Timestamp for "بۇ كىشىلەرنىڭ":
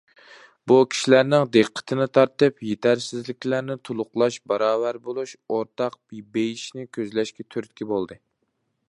0.69-1.43